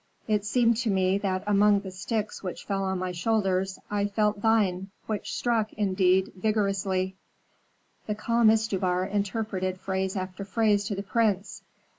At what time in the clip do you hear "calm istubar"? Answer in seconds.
8.15-9.05